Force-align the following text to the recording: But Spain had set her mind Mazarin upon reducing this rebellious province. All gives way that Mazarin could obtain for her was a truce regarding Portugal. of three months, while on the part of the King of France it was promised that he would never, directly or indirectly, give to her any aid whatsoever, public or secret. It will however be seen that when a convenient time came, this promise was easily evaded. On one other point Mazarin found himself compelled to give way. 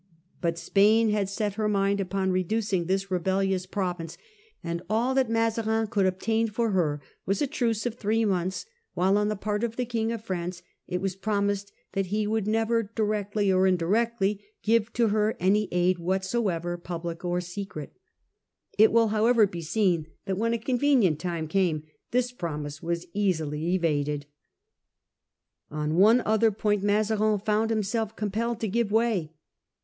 But 0.41 0.57
Spain 0.57 1.11
had 1.11 1.29
set 1.29 1.53
her 1.53 1.69
mind 1.69 1.99
Mazarin 1.99 2.07
upon 2.07 2.31
reducing 2.31 2.85
this 2.85 3.11
rebellious 3.11 3.67
province. 3.67 4.17
All 4.89 5.13
gives 5.13 5.15
way 5.15 5.21
that 5.21 5.31
Mazarin 5.31 5.85
could 5.85 6.07
obtain 6.07 6.47
for 6.47 6.71
her 6.71 7.01
was 7.27 7.39
a 7.39 7.45
truce 7.45 7.85
regarding 7.85 7.97
Portugal. 7.99 7.99
of 7.99 8.01
three 8.01 8.25
months, 8.25 8.65
while 8.95 9.17
on 9.19 9.27
the 9.27 9.35
part 9.35 9.63
of 9.63 9.75
the 9.75 9.85
King 9.85 10.11
of 10.11 10.23
France 10.25 10.63
it 10.87 11.01
was 11.01 11.15
promised 11.15 11.71
that 11.91 12.07
he 12.07 12.25
would 12.25 12.47
never, 12.47 12.81
directly 12.81 13.51
or 13.53 13.67
indirectly, 13.67 14.43
give 14.63 14.91
to 14.93 15.09
her 15.09 15.35
any 15.39 15.67
aid 15.71 15.99
whatsoever, 15.99 16.79
public 16.79 17.23
or 17.23 17.39
secret. 17.39 17.95
It 18.79 18.91
will 18.91 19.09
however 19.09 19.45
be 19.45 19.61
seen 19.61 20.07
that 20.25 20.35
when 20.39 20.53
a 20.55 20.57
convenient 20.57 21.19
time 21.19 21.47
came, 21.47 21.83
this 22.09 22.31
promise 22.31 22.81
was 22.81 23.05
easily 23.13 23.75
evaded. 23.75 24.25
On 25.69 25.93
one 25.95 26.21
other 26.25 26.49
point 26.49 26.81
Mazarin 26.81 27.37
found 27.37 27.69
himself 27.69 28.15
compelled 28.15 28.59
to 28.61 28.67
give 28.67 28.91
way. 28.91 29.33